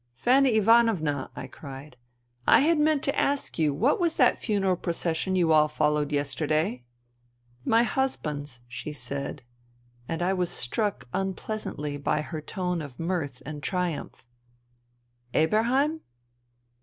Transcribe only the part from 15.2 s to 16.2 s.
Eberheim